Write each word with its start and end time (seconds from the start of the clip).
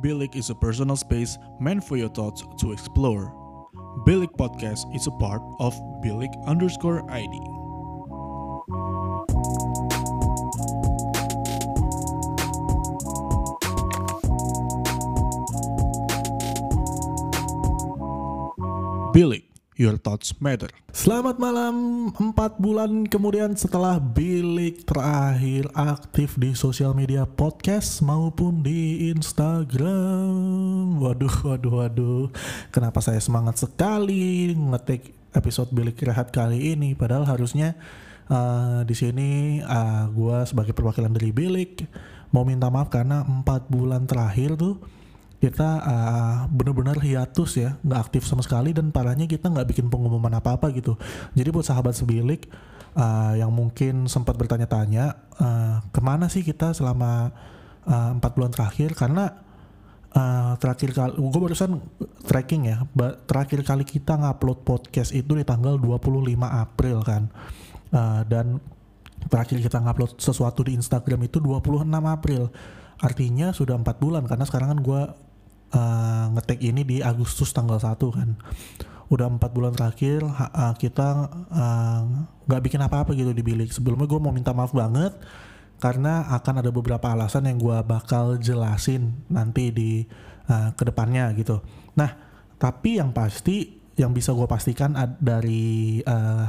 Bilik 0.00 0.34
is 0.34 0.48
a 0.48 0.54
personal 0.54 0.96
space 0.96 1.36
meant 1.60 1.84
for 1.84 1.98
your 1.98 2.08
thoughts 2.08 2.42
to 2.56 2.72
explore. 2.72 3.36
Bilik 4.08 4.32
Podcast 4.40 4.88
is 4.96 5.06
a 5.06 5.10
part 5.20 5.42
of 5.60 5.76
Bilik 6.00 6.32
underscore 6.46 7.04
ID. 7.12 7.36
Bilik, 19.12 19.49
your 19.80 19.96
thoughts 19.96 20.36
matter. 20.44 20.68
Selamat 20.92 21.40
malam, 21.40 21.74
4 22.12 22.60
bulan 22.60 23.08
kemudian 23.08 23.56
setelah 23.56 23.96
Bilik 23.96 24.84
terakhir 24.84 25.72
aktif 25.72 26.36
di 26.36 26.52
sosial 26.52 26.92
media 26.92 27.24
podcast 27.24 28.04
maupun 28.04 28.60
di 28.60 29.08
Instagram. 29.08 31.00
Waduh, 31.00 31.32
waduh, 31.48 31.72
waduh. 31.80 32.28
Kenapa 32.68 33.00
saya 33.00 33.24
semangat 33.24 33.56
sekali 33.56 34.52
ngetik 34.52 35.16
episode 35.32 35.72
Bilik 35.72 35.96
Rehat 36.04 36.28
kali 36.28 36.76
ini? 36.76 36.92
Padahal 36.92 37.24
harusnya 37.24 37.72
uh, 38.28 38.84
di 38.84 38.92
sini 38.92 39.64
uh, 39.64 40.12
gue 40.12 40.44
sebagai 40.44 40.76
perwakilan 40.76 41.16
dari 41.16 41.32
Bilik 41.32 41.88
mau 42.36 42.44
minta 42.44 42.68
maaf 42.68 42.92
karena 42.92 43.24
4 43.24 43.72
bulan 43.72 44.04
terakhir 44.04 44.60
tuh 44.60 44.99
kita 45.40 45.68
uh, 45.80 46.36
bener-bener 46.52 47.00
hiatus 47.00 47.56
ya 47.56 47.80
nggak 47.80 48.00
aktif 48.12 48.28
sama 48.28 48.44
sekali 48.44 48.76
dan 48.76 48.92
parahnya 48.92 49.24
kita 49.24 49.48
nggak 49.48 49.72
bikin 49.72 49.88
pengumuman 49.88 50.36
apa-apa 50.36 50.68
gitu. 50.76 51.00
Jadi 51.32 51.48
buat 51.48 51.64
sahabat 51.64 51.96
sebilik 51.96 52.44
uh, 52.92 53.32
yang 53.40 53.48
mungkin 53.48 54.04
sempat 54.04 54.36
bertanya-tanya 54.36 55.16
uh, 55.40 55.76
ke 55.88 56.00
mana 56.04 56.28
sih 56.28 56.44
kita 56.44 56.76
selama 56.76 57.32
empat 57.88 58.30
uh, 58.30 58.34
bulan 58.36 58.52
terakhir? 58.52 58.92
Karena 58.92 59.32
uh, 60.12 60.60
terakhir 60.60 60.92
kali 60.92 61.16
gue 61.16 61.40
barusan 61.40 61.80
tracking 62.28 62.68
ya 62.68 62.84
terakhir 63.24 63.64
kali 63.64 63.88
kita 63.88 64.20
ngupload 64.20 64.60
podcast 64.60 65.16
itu 65.16 65.32
di 65.32 65.44
tanggal 65.48 65.80
25 65.80 66.36
April 66.44 67.00
kan. 67.00 67.32
Uh, 67.90 68.22
dan 68.28 68.60
terakhir 69.32 69.56
kita 69.56 69.80
ngupload 69.80 70.20
sesuatu 70.20 70.68
di 70.68 70.76
Instagram 70.76 71.24
itu 71.24 71.40
26 71.40 71.88
April. 71.88 72.52
Artinya 73.00 73.56
sudah 73.56 73.80
empat 73.80 73.96
bulan 73.96 74.28
karena 74.28 74.44
sekarang 74.44 74.76
kan 74.76 74.80
gue 74.84 75.29
ngetek 76.34 76.58
ini 76.66 76.82
di 76.82 76.96
Agustus 77.02 77.54
tanggal 77.54 77.78
1 77.78 77.98
kan. 78.10 78.34
Udah 79.10 79.26
empat 79.26 79.50
bulan 79.50 79.74
terakhir 79.74 80.22
uh, 80.22 80.74
kita 80.78 81.30
nggak 82.46 82.60
uh, 82.60 82.64
bikin 82.64 82.80
apa-apa 82.82 83.14
gitu 83.14 83.34
di 83.34 83.42
bilik. 83.42 83.70
Sebelumnya 83.74 84.06
gue 84.06 84.20
mau 84.22 84.30
minta 84.30 84.54
maaf 84.54 84.70
banget 84.70 85.14
karena 85.80 86.28
akan 86.36 86.60
ada 86.60 86.70
beberapa 86.70 87.10
alasan 87.10 87.48
yang 87.48 87.58
gue 87.58 87.78
bakal 87.82 88.38
jelasin 88.38 89.16
nanti 89.32 89.74
di 89.74 89.90
uh, 90.46 90.70
ke 90.76 90.82
depannya 90.86 91.34
gitu. 91.34 91.58
Nah 91.98 92.14
tapi 92.60 93.00
yang 93.00 93.10
pasti 93.10 93.80
yang 93.98 94.14
bisa 94.14 94.30
gue 94.30 94.46
pastikan 94.46 94.94
dari 95.18 96.00
uh, 96.04 96.46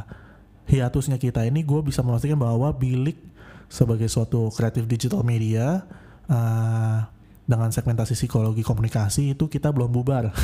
hiatusnya 0.70 1.18
kita 1.18 1.44
ini 1.44 1.66
gue 1.66 1.82
bisa 1.82 2.06
memastikan 2.06 2.38
bahwa 2.38 2.70
bilik 2.72 3.18
sebagai 3.72 4.12
suatu 4.12 4.52
kreatif 4.52 4.84
digital 4.86 5.24
media 5.24 5.88
uh, 6.28 7.08
dengan 7.46 7.70
segmentasi 7.74 8.14
psikologi 8.14 8.62
komunikasi 8.62 9.34
itu 9.34 9.50
kita 9.50 9.74
belum 9.74 9.92
bubar. 9.92 10.30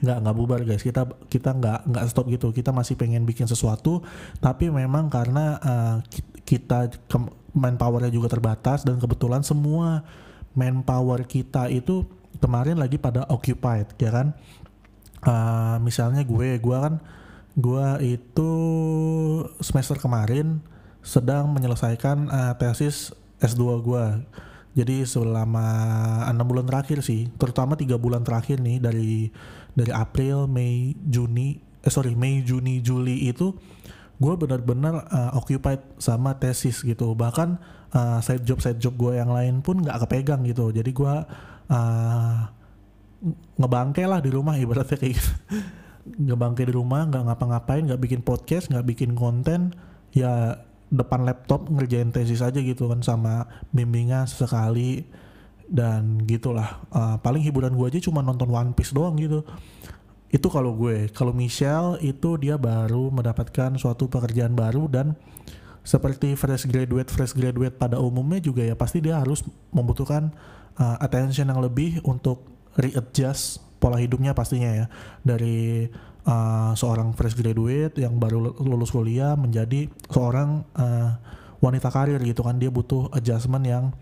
Nggak 0.00 0.18
nggak 0.24 0.36
bubar 0.40 0.60
guys. 0.64 0.80
Kita 0.80 1.04
kita 1.28 1.52
nggak 1.52 1.92
nggak 1.92 2.04
stop 2.08 2.24
gitu. 2.32 2.48
Kita 2.56 2.72
masih 2.72 2.96
pengen 2.96 3.28
bikin 3.28 3.44
sesuatu 3.44 4.00
tapi 4.40 4.72
memang 4.72 5.12
karena 5.12 5.60
uh, 5.60 5.96
kita 6.48 6.88
manpowernya 7.52 8.08
juga 8.08 8.32
terbatas 8.32 8.80
dan 8.88 8.96
kebetulan 8.96 9.44
semua 9.44 10.08
manpower 10.56 11.28
kita 11.28 11.68
itu 11.68 12.08
kemarin 12.40 12.80
lagi 12.80 12.96
pada 12.96 13.28
occupied 13.28 13.92
ya 14.00 14.08
kan? 14.08 14.32
Uh, 15.20 15.76
misalnya 15.84 16.24
gue 16.24 16.56
gue 16.56 16.78
kan 16.80 16.96
gue 17.58 17.86
itu 18.16 18.50
semester 19.60 20.00
kemarin 20.00 20.62
sedang 21.04 21.50
menyelesaikan 21.50 22.30
uh, 22.30 22.54
tesis 22.56 23.10
S2 23.42 23.62
gue 23.82 24.04
jadi 24.78 25.02
selama 25.02 25.66
enam 26.30 26.46
bulan 26.46 26.62
terakhir 26.62 27.02
sih, 27.02 27.26
terutama 27.34 27.74
tiga 27.74 27.98
bulan 27.98 28.22
terakhir 28.22 28.62
nih 28.62 28.78
dari 28.78 29.26
dari 29.74 29.90
April, 29.90 30.46
Mei, 30.46 30.94
Juni, 31.02 31.58
eh 31.82 31.90
sorry 31.90 32.14
Mei, 32.14 32.46
Juni, 32.46 32.78
Juli 32.78 33.26
itu 33.26 33.58
gue 34.22 34.34
benar-benar 34.38 35.10
uh, 35.10 35.30
occupied 35.34 35.82
sama 35.98 36.38
tesis 36.38 36.86
gitu. 36.86 37.10
Bahkan 37.18 37.58
uh, 37.90 38.18
side 38.22 38.46
job 38.46 38.62
side 38.62 38.78
job 38.78 38.94
gue 38.94 39.18
yang 39.18 39.34
lain 39.34 39.66
pun 39.66 39.82
nggak 39.82 39.98
kepegang 40.06 40.46
gitu. 40.46 40.70
Jadi 40.70 40.94
gue 40.94 41.14
uh, 41.74 42.38
ngebangke 43.58 44.06
lah 44.06 44.22
di 44.22 44.30
rumah 44.30 44.54
ibaratnya 44.54 44.94
kayak 44.94 45.18
gitu. 45.18 45.32
ngebangke 46.30 46.62
di 46.62 46.72
rumah, 46.72 47.02
nggak 47.02 47.34
ngapa-ngapain, 47.34 47.82
nggak 47.82 48.00
bikin 48.00 48.20
podcast, 48.22 48.70
nggak 48.70 48.86
bikin 48.94 49.12
konten, 49.18 49.74
ya 50.14 50.56
depan 50.88 51.24
laptop 51.24 51.68
ngerjain 51.68 52.08
tesis 52.12 52.40
aja 52.40 52.56
gitu 52.58 52.88
kan 52.88 53.04
sama 53.04 53.44
bimbingan 53.72 54.24
sekali 54.24 55.04
dan 55.68 56.24
gitulah. 56.24 56.80
Uh, 56.88 57.20
paling 57.20 57.44
hiburan 57.44 57.76
gue 57.76 57.86
aja 57.92 58.00
cuma 58.00 58.24
nonton 58.24 58.48
One 58.48 58.72
Piece 58.72 58.96
doang 58.96 59.20
gitu. 59.20 59.44
Itu 60.32 60.48
kalau 60.48 60.76
gue. 60.76 61.12
Kalau 61.12 61.36
Michelle 61.36 62.00
itu 62.00 62.40
dia 62.40 62.56
baru 62.56 63.12
mendapatkan 63.12 63.76
suatu 63.76 64.08
pekerjaan 64.08 64.56
baru 64.56 64.88
dan 64.88 65.16
seperti 65.84 66.36
fresh 66.36 66.68
graduate 66.68 67.08
fresh 67.08 67.32
graduate 67.32 67.80
pada 67.80 67.96
umumnya 67.96 68.36
juga 68.44 68.60
ya 68.60 68.76
pasti 68.76 69.00
dia 69.00 69.16
harus 69.16 69.40
membutuhkan 69.72 70.28
uh, 70.76 71.00
attention 71.00 71.48
yang 71.48 71.64
lebih 71.64 72.04
untuk 72.04 72.44
readjust 72.76 73.64
pola 73.80 73.96
hidupnya 73.96 74.32
pastinya 74.36 74.84
ya. 74.84 74.86
Dari 75.24 75.88
uh, 76.28 76.76
seorang 76.76 77.16
fresh 77.16 77.32
graduate 77.32 77.96
yang 77.96 78.20
baru 78.20 78.52
lulus 78.60 78.92
kuliah 78.92 79.32
menjadi 79.32 79.88
seorang 80.12 80.68
uh, 80.76 81.16
wanita 81.64 81.88
karir 81.88 82.20
gitu 82.20 82.44
kan. 82.44 82.60
Dia 82.60 82.68
butuh 82.68 83.08
adjustment 83.16 83.64
yang 83.64 83.96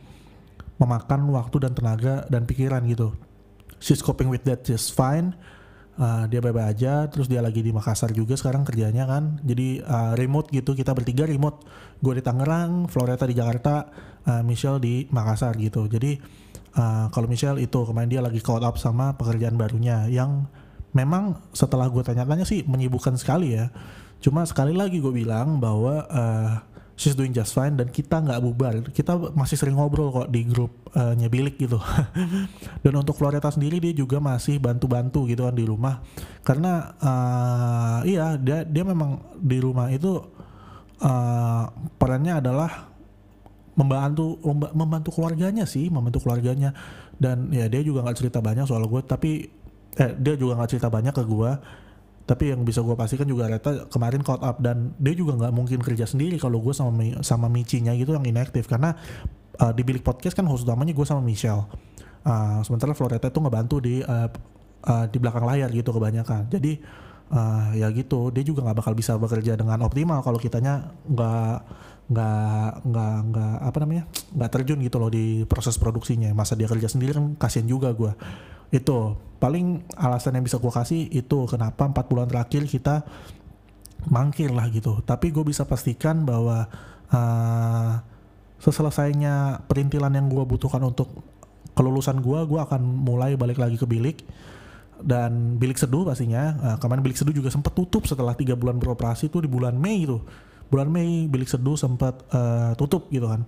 memakan 0.82 1.30
waktu 1.30 1.62
dan 1.62 1.72
tenaga 1.72 2.26
dan 2.26 2.44
pikiran 2.44 2.82
gitu. 2.90 3.14
She's 3.78 4.02
coping 4.02 4.26
with 4.26 4.42
that 4.44 4.66
just 4.66 4.92
fine. 4.92 5.38
Uh, 5.96 6.28
dia 6.28 6.44
baik-baik 6.44 6.76
aja, 6.76 7.08
terus 7.08 7.24
dia 7.24 7.40
lagi 7.40 7.64
di 7.64 7.72
Makassar 7.72 8.12
juga 8.12 8.36
sekarang 8.36 8.68
kerjanya 8.68 9.08
kan, 9.08 9.40
jadi 9.40 9.80
uh, 9.80 10.12
remote 10.12 10.52
gitu, 10.52 10.76
kita 10.76 10.92
bertiga 10.92 11.24
remote, 11.24 11.64
gue 12.04 12.12
di 12.12 12.20
Tangerang, 12.20 12.84
Floreta 12.92 13.24
di 13.24 13.32
Jakarta, 13.32 13.88
uh, 14.28 14.44
Michelle 14.44 14.76
di 14.76 15.08
Makassar 15.08 15.56
gitu, 15.56 15.88
jadi 15.88 16.20
uh, 16.76 17.08
kalau 17.08 17.24
Michelle 17.32 17.56
itu 17.64 17.80
kemarin 17.88 18.12
dia 18.12 18.20
lagi 18.20 18.44
caught 18.44 18.60
up 18.60 18.76
sama 18.76 19.16
pekerjaan 19.16 19.56
barunya 19.56 20.04
yang 20.12 20.44
memang 20.96 21.36
setelah 21.52 21.92
gue 21.92 22.00
tanya-tanya 22.00 22.48
sih 22.48 22.64
menyibukkan 22.64 23.20
sekali 23.20 23.52
ya. 23.52 23.68
Cuma 24.24 24.48
sekali 24.48 24.72
lagi 24.72 24.96
gue 24.96 25.12
bilang 25.12 25.60
bahwa 25.60 26.08
uh, 26.08 26.52
she's 26.96 27.12
doing 27.12 27.36
just 27.36 27.52
fine 27.52 27.76
dan 27.76 27.92
kita 27.92 28.24
nggak 28.24 28.40
bubar. 28.40 28.80
Kita 28.88 29.12
masih 29.36 29.60
sering 29.60 29.76
ngobrol 29.76 30.08
kok 30.08 30.32
di 30.32 30.48
grup 30.48 30.72
uh, 30.96 31.12
nyebilik 31.12 31.60
gitu. 31.60 31.76
dan 32.84 32.92
untuk 32.96 33.12
Floreta 33.20 33.52
sendiri 33.52 33.76
dia 33.76 33.92
juga 33.92 34.16
masih 34.16 34.56
bantu-bantu 34.56 35.28
gitu 35.28 35.44
kan 35.44 35.52
di 35.52 35.68
rumah. 35.68 36.00
Karena 36.40 36.96
uh, 36.96 37.98
iya 38.08 38.40
dia 38.40 38.64
dia 38.64 38.84
memang 38.88 39.36
di 39.36 39.60
rumah 39.60 39.92
itu 39.92 40.16
uh, 41.04 41.64
perannya 42.00 42.40
adalah 42.40 42.96
membantu 43.76 44.40
membantu 44.72 45.12
keluarganya 45.12 45.68
sih 45.68 45.92
membantu 45.92 46.24
keluarganya 46.24 46.72
dan 47.20 47.52
ya 47.52 47.68
dia 47.68 47.84
juga 47.84 48.00
nggak 48.00 48.16
cerita 48.16 48.40
banyak 48.40 48.64
soal 48.64 48.88
gue 48.88 49.04
tapi 49.04 49.52
eh 49.96 50.10
dia 50.16 50.34
juga 50.36 50.60
nggak 50.60 50.70
cerita 50.76 50.88
banyak 50.92 51.14
ke 51.16 51.24
gue 51.24 51.50
tapi 52.26 52.50
yang 52.50 52.66
bisa 52.66 52.82
gue 52.82 52.92
pastikan 52.98 53.22
juga 53.22 53.46
Reta 53.46 53.86
kemarin 53.86 54.18
caught 54.26 54.42
up 54.42 54.58
dan 54.58 54.90
dia 54.98 55.14
juga 55.14 55.38
nggak 55.38 55.52
mungkin 55.54 55.78
kerja 55.78 56.10
sendiri 56.10 56.42
kalau 56.42 56.58
gue 56.58 56.74
sama 56.74 56.90
sama 57.22 57.46
Michinya 57.46 57.94
gitu 57.94 58.18
yang 58.18 58.26
inaktif 58.26 58.66
karena 58.66 58.98
uh, 59.62 59.70
di 59.70 59.86
bilik 59.86 60.02
podcast 60.02 60.34
kan 60.34 60.42
host 60.50 60.66
utamanya 60.66 60.90
gue 60.90 61.06
sama 61.06 61.22
Michelle. 61.22 61.70
Uh, 62.26 62.58
sementara 62.66 62.90
Floreta 62.98 63.30
itu 63.30 63.38
ngebantu 63.38 63.78
di 63.78 64.02
uh, 64.02 64.26
uh, 64.82 65.06
di 65.06 65.18
belakang 65.22 65.46
layar 65.46 65.70
gitu 65.70 65.94
kebanyakan. 65.94 66.50
Jadi 66.50 66.82
uh, 67.32 67.72
ya 67.74 67.88
gitu. 67.94 68.30
Dia 68.34 68.44
juga 68.46 68.66
nggak 68.66 68.78
bakal 68.82 68.92
bisa 68.94 69.16
bekerja 69.16 69.58
dengan 69.58 69.82
optimal 69.86 70.22
kalau 70.22 70.38
kitanya 70.38 70.94
nggak 71.06 71.56
nggak 72.06 72.70
nggak 72.86 73.14
nggak 73.34 73.54
apa 73.66 73.78
namanya 73.82 74.04
nggak 74.30 74.50
terjun 74.54 74.78
gitu 74.82 74.96
loh 75.02 75.10
di 75.10 75.42
proses 75.48 75.74
produksinya. 75.80 76.30
Masa 76.36 76.54
dia 76.54 76.70
kerja 76.70 76.86
sendiri 76.86 77.16
kan 77.16 77.34
kasian 77.38 77.66
juga 77.66 77.90
gue 77.94 78.12
itu 78.74 79.14
paling 79.38 79.86
alasan 79.94 80.38
yang 80.38 80.44
bisa 80.46 80.58
gue 80.58 80.72
kasih 80.72 81.06
itu 81.14 81.38
kenapa 81.46 81.86
empat 81.86 82.10
bulan 82.10 82.26
terakhir 82.26 82.66
kita 82.66 83.06
mangkir 84.10 84.50
lah 84.50 84.66
gitu. 84.70 85.02
Tapi 85.02 85.30
gue 85.30 85.44
bisa 85.46 85.66
pastikan 85.66 86.26
bahwa 86.26 86.66
uh, 87.10 87.92
seselesainya 88.62 89.66
perintilan 89.68 90.10
yang 90.14 90.26
gue 90.26 90.42
butuhkan 90.42 90.82
untuk 90.82 91.10
kelulusan 91.76 92.24
gue 92.24 92.40
gue 92.48 92.60
akan 92.60 92.80
mulai 92.80 93.36
balik 93.36 93.60
lagi 93.60 93.76
ke 93.76 93.84
bilik 93.84 94.24
dan 95.04 95.60
bilik 95.60 95.76
seduh 95.76 96.08
pastinya. 96.08 96.56
Uh, 96.60 96.76
kemarin 96.80 97.04
bilik 97.04 97.18
seduh 97.18 97.34
juga 97.34 97.52
sempat 97.52 97.76
tutup 97.76 98.08
setelah 98.08 98.32
tiga 98.32 98.56
bulan 98.56 98.80
beroperasi 98.80 99.28
tuh 99.28 99.44
di 99.44 99.50
bulan 99.50 99.76
Mei 99.76 100.08
itu 100.08 100.20
bulan 100.66 100.90
Mei 100.90 101.30
bilik 101.30 101.46
seduh 101.46 101.78
sempat 101.78 102.26
uh, 102.34 102.74
tutup 102.74 103.06
gitu 103.12 103.30
kan. 103.30 103.46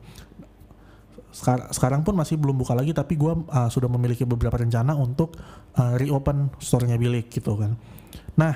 Sekar- 1.29 1.69
sekarang 1.75 2.07
pun 2.07 2.17
masih 2.17 2.41
belum 2.41 2.57
buka 2.57 2.73
lagi 2.73 2.97
tapi 2.97 3.19
gue 3.19 3.33
uh, 3.33 3.69
sudah 3.69 3.91
memiliki 3.91 4.25
beberapa 4.25 4.57
rencana 4.57 4.97
untuk 4.97 5.37
uh, 5.77 5.95
reopen 6.01 6.49
store-nya 6.57 6.97
Bilik 6.97 7.29
gitu 7.29 7.53
kan. 7.59 7.77
Nah 8.39 8.55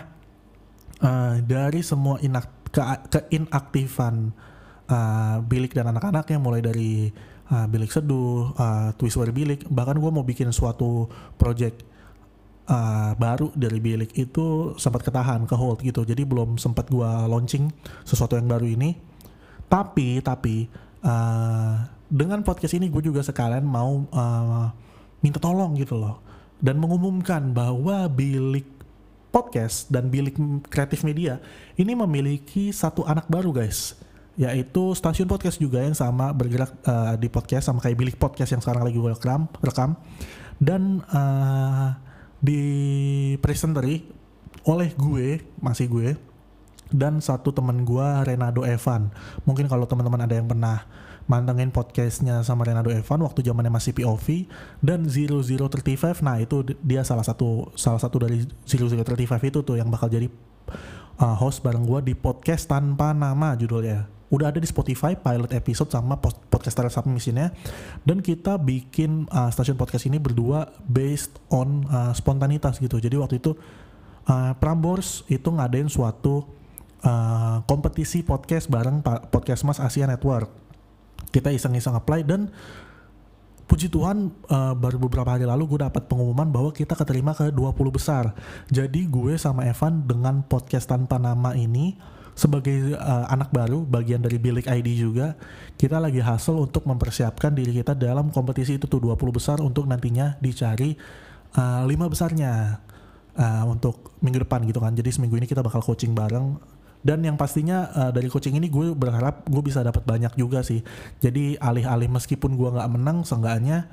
uh, 1.03 1.37
dari 1.43 1.85
semua 1.85 2.17
inak 2.23 2.71
ke- 2.73 3.09
keinaktifan 3.13 4.33
uh, 4.89 5.37
Bilik 5.45 5.77
dan 5.77 5.93
anak-anaknya 5.93 6.39
mulai 6.41 6.65
dari 6.65 7.13
uh, 7.53 7.67
Bilik 7.69 7.93
Seduh, 7.93 8.57
uh, 8.57 9.29
Bilik, 9.35 9.69
bahkan 9.69 9.99
gue 10.01 10.11
mau 10.11 10.25
bikin 10.25 10.49
suatu 10.55 11.13
project 11.37 11.92
uh, 12.73 13.13
baru 13.21 13.53
dari 13.53 13.79
Bilik 13.79 14.17
itu 14.17 14.73
sempat 14.81 15.05
ketahan 15.05 15.45
ke 15.45 15.53
hold 15.53 15.85
gitu. 15.85 16.09
Jadi 16.09 16.25
belum 16.25 16.57
sempat 16.57 16.89
gue 16.89 17.11
launching 17.29 17.69
sesuatu 18.09 18.41
yang 18.41 18.49
baru 18.49 18.65
ini. 18.65 18.97
Tapi 19.69 20.25
tapi 20.25 20.67
uh, 21.05 21.85
dengan 22.09 22.41
podcast 22.45 22.77
ini 22.77 22.89
gue 22.89 23.05
juga 23.05 23.21
sekalian 23.21 23.65
mau 23.65 24.09
uh, 24.09 24.69
minta 25.25 25.39
tolong 25.39 25.77
gitu 25.79 25.97
loh 25.97 26.21
dan 26.61 26.77
mengumumkan 26.77 27.51
bahwa 27.57 28.07
Bilik 28.13 28.69
Podcast 29.33 29.89
dan 29.89 30.13
Bilik 30.13 30.37
Kreatif 30.69 31.03
Media 31.09 31.41
ini 31.81 31.97
memiliki 31.97 32.69
satu 32.69 33.03
anak 33.09 33.27
baru 33.33 33.51
guys 33.51 33.97
yaitu 34.37 34.97
stasiun 34.97 35.29
podcast 35.29 35.61
juga 35.61 35.81
yang 35.85 35.93
sama 35.93 36.33
bergerak 36.33 36.73
uh, 36.89 37.17
di 37.17 37.29
podcast 37.33 37.69
sama 37.69 37.81
kayak 37.81 37.97
Bilik 37.97 38.17
Podcast 38.21 38.53
yang 38.53 38.61
sekarang 38.61 38.85
lagi 38.85 38.97
gue 39.01 39.13
rekam 39.13 39.49
rekam 39.65 39.97
dan 40.61 41.01
uh, 41.13 41.97
di 42.43 42.61
presenteri 43.39 44.03
oleh 44.67 44.91
gue 44.99 45.39
masih 45.63 45.87
gue 45.87 46.09
dan 46.93 47.23
satu 47.23 47.55
teman 47.55 47.87
gue 47.87 48.07
Renado 48.27 48.67
Evan. 48.67 49.09
Mungkin 49.49 49.71
kalau 49.71 49.89
teman-teman 49.89 50.27
ada 50.27 50.35
yang 50.37 50.51
pernah 50.51 50.85
mantengin 51.31 51.71
podcastnya 51.71 52.43
sama 52.43 52.67
Renado 52.67 52.91
Evan 52.91 53.23
waktu 53.23 53.47
zamannya 53.47 53.71
masih 53.71 53.95
POV 53.95 54.51
dan 54.83 55.07
0035 55.07 56.19
nah 56.19 56.37
itu 56.43 56.67
dia 56.83 57.07
salah 57.07 57.23
satu 57.23 57.71
salah 57.79 58.03
satu 58.03 58.27
dari 58.27 58.43
0035 58.67 59.07
itu 59.47 59.59
tuh 59.63 59.79
yang 59.79 59.87
bakal 59.87 60.11
jadi 60.11 60.27
uh, 61.23 61.37
host 61.39 61.63
bareng 61.63 61.87
gue 61.87 62.13
di 62.13 62.15
podcast 62.19 62.67
tanpa 62.67 63.15
nama 63.15 63.55
judulnya 63.55 64.11
udah 64.33 64.49
ada 64.49 64.59
di 64.59 64.65
Spotify 64.65 65.13
pilot 65.13 65.53
episode 65.53 65.93
sama 65.93 66.17
podcaster 66.25 66.89
submissionnya 66.89 67.53
dan 68.09 68.25
kita 68.25 68.57
bikin 68.57 69.29
uh, 69.29 69.53
stasiun 69.53 69.77
podcast 69.77 70.09
ini 70.09 70.17
berdua 70.17 70.73
based 70.89 71.37
on 71.53 71.85
uh, 71.93 72.17
spontanitas 72.17 72.81
gitu. 72.81 72.97
Jadi 72.97 73.21
waktu 73.21 73.45
itu 73.45 73.53
uh, 74.33 74.57
Prambors 74.57 75.29
itu 75.29 75.53
ngadain 75.53 75.93
suatu 75.93 76.49
uh, 77.05 77.61
kompetisi 77.69 78.25
podcast 78.25 78.73
bareng 78.73 79.05
podcast 79.29 79.69
Mas 79.69 79.77
Asia 79.77 80.09
Network. 80.09 80.49
Kita 81.29 81.53
iseng-iseng 81.53 81.93
apply 81.93 82.25
dan 82.25 82.49
puji 83.73 83.89
Tuhan 83.89 84.29
uh, 84.53 84.77
baru 84.77 85.01
beberapa 85.01 85.33
hari 85.33 85.49
lalu 85.49 85.65
gue 85.65 85.81
dapat 85.89 86.05
pengumuman 86.05 86.45
bahwa 86.45 86.77
kita 86.77 86.93
keterima 86.93 87.33
ke 87.33 87.49
20 87.49 87.73
besar. 87.89 88.37
Jadi 88.69 89.09
gue 89.09 89.41
sama 89.41 89.65
Evan 89.65 90.05
dengan 90.05 90.45
podcast 90.45 90.93
tanpa 90.93 91.17
nama 91.17 91.57
ini 91.57 91.97
sebagai 92.37 92.93
uh, 93.01 93.33
anak 93.33 93.49
baru 93.49 93.89
bagian 93.89 94.21
dari 94.21 94.37
Bilik 94.37 94.69
ID 94.69 95.01
juga 95.01 95.41
kita 95.81 95.97
lagi 95.97 96.21
hasil 96.21 96.53
untuk 96.53 96.85
mempersiapkan 96.85 97.57
diri 97.57 97.81
kita 97.81 97.97
dalam 97.97 98.29
kompetisi 98.29 98.77
itu 98.77 98.85
tuh 98.85 99.01
20 99.01 99.17
besar 99.33 99.57
untuk 99.65 99.89
nantinya 99.89 100.37
dicari 100.45 100.93
uh, 101.57 101.89
lima 101.89 102.13
besarnya 102.13 102.77
uh, 103.41 103.65
untuk 103.73 104.21
minggu 104.21 104.45
depan 104.45 104.69
gitu 104.69 104.85
kan. 104.85 104.93
Jadi 104.93 105.17
seminggu 105.17 105.41
ini 105.41 105.49
kita 105.49 105.65
bakal 105.65 105.81
coaching 105.81 106.13
bareng 106.13 106.61
dan 107.03 107.19
yang 107.27 107.35
pastinya 107.35 107.91
uh, 107.93 108.11
dari 108.15 108.31
coaching 108.31 108.55
ini 108.55 108.71
gue 108.71 108.95
berharap 108.95 109.47
gue 109.51 109.63
bisa 109.63 109.83
dapat 109.83 110.07
banyak 110.07 110.39
juga 110.39 110.63
sih. 110.63 110.87
Jadi 111.19 111.59
alih-alih 111.59 112.07
meskipun 112.07 112.55
gue 112.55 112.69
nggak 112.71 112.91
menang 112.95 113.27
seenggaknya 113.27 113.91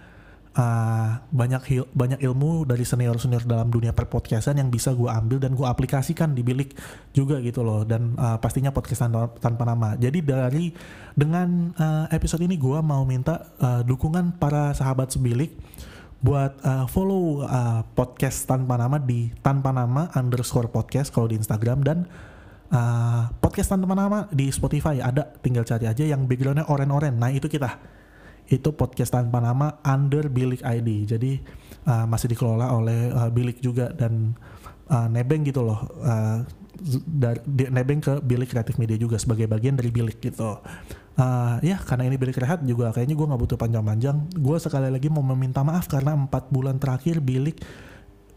uh, 0.53 1.17
banyak 1.33 1.61
hil 1.69 1.85
banyak 1.93 2.21
ilmu 2.21 2.69
dari 2.69 2.85
senior-senior 2.85 3.49
dalam 3.49 3.73
dunia 3.73 3.97
perpodcastan 3.97 4.61
yang 4.61 4.69
bisa 4.69 4.93
gue 4.93 5.09
ambil 5.09 5.41
dan 5.41 5.57
gue 5.57 5.65
aplikasikan 5.65 6.37
di 6.37 6.45
bilik 6.45 6.77
juga 7.13 7.41
gitu 7.41 7.65
loh. 7.65 7.81
Dan 7.81 8.13
uh, 8.13 8.37
pastinya 8.37 8.69
podcast 8.69 9.09
tanpa, 9.09 9.33
tanpa 9.41 9.65
nama. 9.65 9.97
Jadi 9.97 10.21
dari 10.21 10.69
dengan 11.17 11.73
uh, 11.75 12.05
episode 12.13 12.45
ini 12.45 12.61
gue 12.61 12.79
mau 12.85 13.01
minta 13.09 13.49
uh, 13.57 13.81
dukungan 13.81 14.37
para 14.37 14.71
sahabat 14.77 15.09
sebilik 15.09 15.49
buat 16.19 16.51
uh, 16.67 16.83
follow 16.91 17.47
uh, 17.47 17.81
podcast 17.95 18.43
tanpa 18.43 18.75
nama 18.75 18.99
di 18.99 19.31
tanpa 19.39 19.71
nama 19.71 20.11
underscore 20.19 20.67
podcast 20.67 21.15
kalau 21.15 21.31
di 21.31 21.39
Instagram 21.39 21.79
dan 21.79 22.05
uh, 22.73 23.29
podcast 23.41 23.73
tanpa 23.73 23.93
nama 23.93 24.25
di 24.29 24.49
Spotify 24.53 25.01
ada 25.01 25.25
tinggal 25.41 25.65
cari 25.65 25.89
aja 25.89 26.05
yang 26.05 26.25
backgroundnya 26.25 26.69
oren-oren. 26.69 27.17
Nah 27.17 27.33
itu 27.33 27.49
kita. 27.49 27.77
Itu 28.49 28.73
podcast 28.73 29.13
tanpa 29.13 29.37
nama 29.37 29.77
under 29.85 30.25
Bilik 30.25 30.65
ID 30.65 31.05
jadi 31.05 31.31
uh, 31.85 32.05
masih 32.09 32.33
dikelola 32.33 32.73
oleh 32.73 33.13
uh, 33.13 33.29
Bilik 33.29 33.61
juga 33.61 33.93
dan 33.93 34.33
uh, 34.89 35.07
nebeng 35.09 35.45
gitu 35.45 35.61
loh. 35.61 35.85
Uh, 36.01 36.41
dari, 37.05 37.43
nebeng 37.69 37.99
ke 37.99 38.23
Bilik 38.23 38.49
Kreatif 38.49 38.79
Media 38.79 38.95
juga 38.95 39.19
sebagai 39.19 39.45
bagian 39.45 39.77
dari 39.77 39.91
Bilik 39.93 40.17
gitu. 40.17 40.57
Uh, 41.19 41.59
ya 41.59 41.75
karena 41.83 42.07
ini 42.07 42.15
Bilik 42.15 42.39
Rehat 42.39 42.63
juga 42.63 42.95
kayaknya 42.95 43.13
gue 43.19 43.27
nggak 43.27 43.41
butuh 43.41 43.57
panjang-panjang. 43.59 44.17
Gue 44.39 44.57
sekali 44.57 44.89
lagi 44.89 45.11
mau 45.11 45.21
meminta 45.21 45.61
maaf 45.61 45.85
karena 45.85 46.15
empat 46.15 46.49
bulan 46.49 46.79
terakhir 46.79 47.19
Bilik 47.21 47.59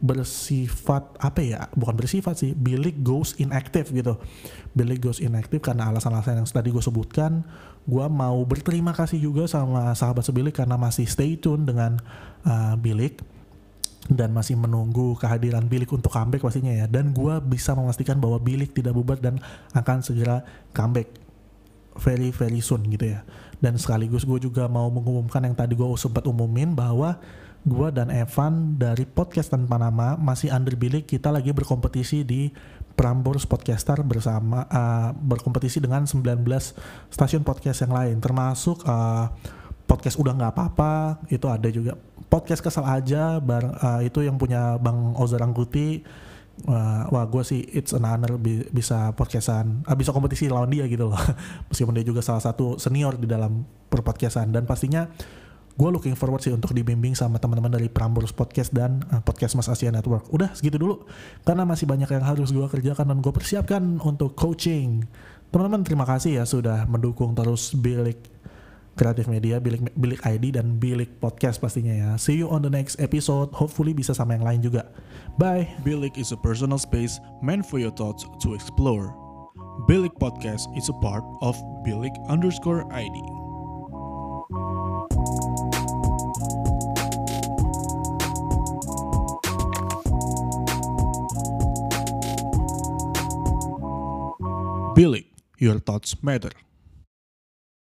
bersifat 0.03 1.15
apa 1.23 1.39
ya 1.47 1.71
bukan 1.79 1.95
bersifat 1.95 2.35
sih 2.35 2.59
bilik 2.59 3.07
goes 3.07 3.39
inactive 3.39 3.87
gitu. 3.95 4.19
Bilik 4.75 4.99
goes 4.99 5.23
inactive 5.23 5.63
karena 5.63 5.95
alasan-alasan 5.95 6.43
yang 6.43 6.49
tadi 6.51 6.75
gue 6.75 6.83
sebutkan 6.83 7.47
gue 7.87 8.07
mau 8.11 8.43
berterima 8.43 8.91
kasih 8.95 9.23
juga 9.23 9.47
sama 9.47 9.95
sahabat 9.95 10.27
sebilik 10.27 10.55
karena 10.55 10.75
masih 10.75 11.07
stay 11.07 11.39
tune 11.39 11.63
dengan 11.63 12.03
uh, 12.43 12.75
bilik 12.75 13.23
dan 14.11 14.35
masih 14.35 14.59
menunggu 14.59 15.15
kehadiran 15.15 15.71
bilik 15.71 15.91
untuk 15.95 16.11
comeback 16.11 16.43
pastinya 16.43 16.75
ya. 16.75 16.91
Dan 16.91 17.15
gue 17.15 17.39
bisa 17.47 17.79
memastikan 17.79 18.19
bahwa 18.19 18.43
bilik 18.43 18.75
tidak 18.75 18.99
bubar 18.99 19.23
dan 19.23 19.39
akan 19.71 20.03
segera 20.03 20.43
comeback 20.75 21.15
very 22.03 22.35
very 22.35 22.59
soon 22.59 22.83
gitu 22.91 23.15
ya. 23.15 23.23
Dan 23.63 23.79
sekaligus 23.79 24.27
gue 24.27 24.43
juga 24.43 24.67
mau 24.67 24.91
mengumumkan 24.91 25.47
yang 25.47 25.55
tadi 25.55 25.79
gue 25.79 25.87
sempat 25.95 26.27
umumin 26.27 26.75
bahwa 26.75 27.23
gue 27.63 27.89
dan 27.95 28.11
Evan 28.11 28.75
dari 28.75 29.07
podcast 29.07 29.55
tanpa 29.55 29.79
nama 29.79 30.19
masih 30.19 30.51
under 30.51 30.75
bilik 30.75 31.07
kita 31.07 31.31
lagi 31.31 31.55
berkompetisi 31.55 32.27
di 32.27 32.51
Prambors 32.99 33.47
Podcaster 33.47 34.03
bersama 34.03 34.67
uh, 34.67 35.15
berkompetisi 35.15 35.79
dengan 35.79 36.03
19 36.03 36.43
stasiun 37.09 37.47
podcast 37.47 37.87
yang 37.87 37.95
lain. 37.95 38.19
Termasuk 38.19 38.83
uh, 38.83 39.31
podcast 39.87 40.19
udah 40.19 40.35
nggak 40.35 40.53
apa-apa 40.59 41.23
itu 41.31 41.47
ada 41.47 41.69
juga 41.71 41.95
podcast 42.27 42.61
kesal 42.65 42.83
aja 42.83 43.39
bar, 43.39 43.65
uh, 43.79 44.01
itu 44.03 44.27
yang 44.27 44.37
punya 44.37 44.77
Bang 44.83 45.15
Ozar 45.15 45.47
Angkuti 45.47 46.03
uh, 46.69 47.09
wah 47.09 47.25
gue 47.27 47.43
sih 47.43 47.61
it's 47.73 47.97
an 47.97 48.05
honor 48.05 48.37
bi 48.37 48.63
bisa 48.71 49.11
podcastan 49.17 49.83
uh, 49.89 49.97
bisa 49.97 50.13
kompetisi 50.13 50.51
lawan 50.51 50.71
dia 50.71 50.85
gitu 50.91 51.11
loh. 51.11 51.23
Meskipun 51.71 51.95
dia 51.97 52.07
juga 52.07 52.21
salah 52.21 52.43
satu 52.43 52.77
senior 52.77 53.17
di 53.17 53.27
dalam 53.31 53.65
perpodcastan. 53.89 54.53
Dan 54.53 54.69
pastinya 54.69 55.09
gue 55.73 55.89
looking 55.89 56.17
forward 56.17 56.45
sih 56.45 56.53
untuk 56.53 56.77
dibimbing 56.77 57.17
sama 57.17 57.41
teman-teman 57.41 57.73
dari 57.73 57.89
Prambors 57.89 58.33
Podcast 58.33 58.73
dan 58.73 59.01
uh, 59.09 59.25
Podcast 59.25 59.57
Mas 59.57 59.69
Asia 59.69 59.89
Network. 59.89 60.29
Udah 60.29 60.53
segitu 60.53 60.77
dulu, 60.77 61.09
karena 61.43 61.65
masih 61.65 61.89
banyak 61.89 62.09
yang 62.13 62.25
harus 62.25 62.53
gue 62.53 62.67
kerjakan 62.69 63.09
dan 63.09 63.19
gue 63.25 63.33
persiapkan 63.33 63.83
untuk 64.05 64.37
coaching. 64.37 65.05
Teman-teman 65.53 65.85
terima 65.85 66.05
kasih 66.09 66.41
ya 66.41 66.45
sudah 66.49 66.89
mendukung 66.89 67.37
terus 67.37 67.77
Bilik 67.77 68.17
Kreatif 68.93 69.25
Media, 69.29 69.57
Bilik, 69.57 69.89
Bilik 69.97 70.21
ID, 70.21 70.57
dan 70.57 70.77
Bilik 70.77 71.21
Podcast 71.21 71.57
pastinya 71.61 71.93
ya. 71.93 72.11
See 72.21 72.37
you 72.37 72.53
on 72.53 72.61
the 72.61 72.73
next 72.73 73.01
episode, 73.01 73.49
hopefully 73.57 73.97
bisa 73.97 74.13
sama 74.13 74.37
yang 74.37 74.45
lain 74.45 74.61
juga. 74.61 74.89
Bye! 75.41 75.73
Bilik 75.81 76.21
is 76.21 76.33
a 76.33 76.39
personal 76.41 76.77
space 76.77 77.17
meant 77.41 77.65
for 77.65 77.81
your 77.81 77.93
thoughts 77.93 78.29
to 78.45 78.53
explore. 78.53 79.17
Bilik 79.89 80.13
Podcast 80.21 80.69
is 80.77 80.93
a 80.93 80.97
part 81.01 81.25
of 81.41 81.57
Bilik 81.81 82.13
underscore 82.29 82.85
ID. 82.93 83.42
Billy, 94.95 95.27
your 95.59 95.79
thoughts 95.79 96.23
matter. 96.23 96.51